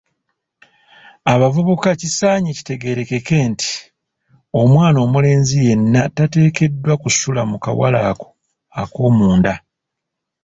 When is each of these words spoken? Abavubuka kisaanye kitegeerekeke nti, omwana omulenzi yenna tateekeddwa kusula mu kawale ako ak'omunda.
Abavubuka 1.33 1.89
kisaanye 2.01 2.51
kitegeerekeke 2.57 3.37
nti, 3.51 3.71
omwana 4.61 4.97
omulenzi 5.05 5.55
yenna 5.65 6.01
tateekeddwa 6.17 6.93
kusula 7.01 7.41
mu 7.51 7.57
kawale 7.63 7.99
ako 8.11 8.27
ak'omunda. 8.81 9.53